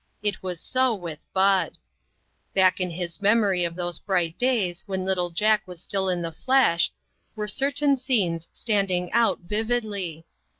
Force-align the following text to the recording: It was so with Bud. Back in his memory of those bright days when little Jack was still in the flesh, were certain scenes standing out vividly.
It 0.23 0.41
was 0.41 0.59
so 0.59 0.95
with 0.95 1.19
Bud. 1.31 1.77
Back 2.55 2.79
in 2.79 2.89
his 2.89 3.21
memory 3.21 3.63
of 3.63 3.75
those 3.75 3.99
bright 3.99 4.35
days 4.35 4.83
when 4.87 5.05
little 5.05 5.29
Jack 5.29 5.61
was 5.67 5.79
still 5.79 6.09
in 6.09 6.23
the 6.23 6.31
flesh, 6.31 6.89
were 7.35 7.47
certain 7.47 7.95
scenes 7.95 8.49
standing 8.51 9.11
out 9.11 9.41
vividly. 9.41 10.25